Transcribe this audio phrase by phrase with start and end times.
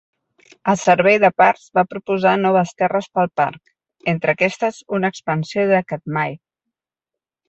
[0.71, 3.61] El Servei de Parcs va proposar noves terres per al parc,
[4.15, 6.35] entre aquestes una expansió de Katmai.